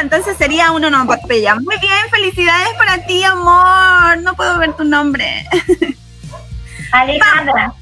Entonces 0.01 0.37
sería 0.37 0.71
una 0.71 0.89
onomatopeya. 0.89 1.57
Muy 1.57 1.77
bien, 1.79 2.11
felicidades 2.11 2.69
para 2.79 3.05
ti, 3.05 3.25
amor. 3.25 4.19
No 4.23 4.35
puedo 4.35 4.59
ver 4.59 4.77
tu 4.77 4.85
nombre. 4.85 5.47
Alejandra. 6.93 7.75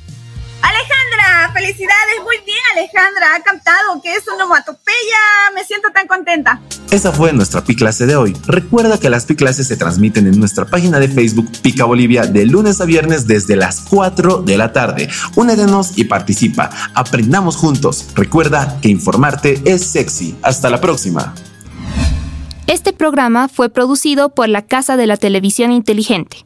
Alejandra, 0.62 1.52
felicidades, 1.52 2.22
muy 2.22 2.36
bien 2.44 2.58
Alejandra, 2.72 3.34
ha 3.34 3.42
cantado 3.42 4.00
que 4.02 4.14
es 4.14 4.26
una 4.26 4.44
onomatopeya, 4.44 5.18
me 5.54 5.64
siento 5.64 5.88
tan 5.90 6.06
contenta. 6.06 6.60
Esa 6.90 7.12
fue 7.12 7.32
nuestra 7.32 7.62
PI 7.62 7.76
clase 7.76 8.06
de 8.06 8.16
hoy. 8.16 8.36
Recuerda 8.46 8.98
que 8.98 9.10
las 9.10 9.24
PI 9.24 9.36
clases 9.36 9.68
se 9.68 9.76
transmiten 9.76 10.26
en 10.26 10.38
nuestra 10.38 10.64
página 10.64 10.98
de 10.98 11.08
Facebook 11.08 11.48
Pica 11.62 11.84
Bolivia 11.84 12.26
de 12.26 12.46
lunes 12.46 12.80
a 12.80 12.84
viernes 12.84 13.26
desde 13.26 13.56
las 13.56 13.82
4 13.88 14.42
de 14.42 14.58
la 14.58 14.72
tarde. 14.72 15.08
Únedenos 15.36 15.96
y 15.96 16.04
participa. 16.04 16.70
Aprendamos 16.94 17.56
juntos. 17.56 18.08
Recuerda 18.14 18.78
que 18.82 18.88
informarte 18.88 19.62
es 19.64 19.86
sexy. 19.86 20.36
Hasta 20.42 20.68
la 20.68 20.80
próxima. 20.80 21.34
Este 22.66 22.92
programa 22.92 23.48
fue 23.48 23.68
producido 23.68 24.28
por 24.28 24.48
la 24.48 24.62
Casa 24.62 24.96
de 24.96 25.06
la 25.06 25.16
Televisión 25.16 25.72
Inteligente. 25.72 26.44